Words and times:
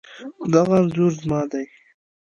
دغه 0.53 0.75
انځور 0.79 1.11
زما 1.21 1.41
دی 1.51 1.65